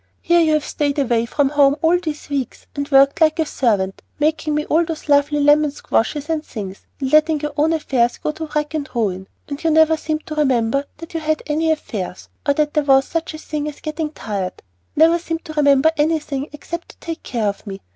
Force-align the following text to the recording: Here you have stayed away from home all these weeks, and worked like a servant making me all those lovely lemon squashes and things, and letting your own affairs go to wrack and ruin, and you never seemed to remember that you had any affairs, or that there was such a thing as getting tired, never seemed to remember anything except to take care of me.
Here 0.23 0.39
you 0.41 0.53
have 0.53 0.65
stayed 0.65 0.97
away 0.97 1.27
from 1.27 1.49
home 1.49 1.75
all 1.83 1.99
these 1.99 2.27
weeks, 2.27 2.65
and 2.75 2.89
worked 2.89 3.21
like 3.21 3.37
a 3.37 3.45
servant 3.45 4.01
making 4.17 4.55
me 4.55 4.65
all 4.65 4.83
those 4.83 5.07
lovely 5.07 5.39
lemon 5.39 5.69
squashes 5.69 6.27
and 6.27 6.43
things, 6.43 6.87
and 6.99 7.13
letting 7.13 7.39
your 7.39 7.53
own 7.55 7.71
affairs 7.71 8.17
go 8.17 8.31
to 8.31 8.47
wrack 8.55 8.73
and 8.73 8.89
ruin, 8.95 9.27
and 9.47 9.63
you 9.63 9.69
never 9.69 9.95
seemed 9.97 10.25
to 10.25 10.33
remember 10.33 10.85
that 10.97 11.13
you 11.13 11.19
had 11.19 11.43
any 11.45 11.69
affairs, 11.71 12.29
or 12.47 12.55
that 12.55 12.73
there 12.73 12.83
was 12.85 13.05
such 13.05 13.35
a 13.35 13.37
thing 13.37 13.67
as 13.67 13.79
getting 13.79 14.09
tired, 14.09 14.63
never 14.95 15.19
seemed 15.19 15.45
to 15.45 15.53
remember 15.53 15.91
anything 15.97 16.49
except 16.51 16.89
to 16.89 16.97
take 16.97 17.21
care 17.21 17.45
of 17.47 17.67
me. 17.67 17.79